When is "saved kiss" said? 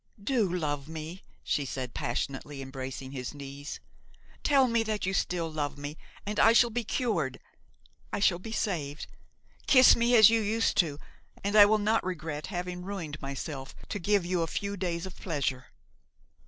8.51-9.95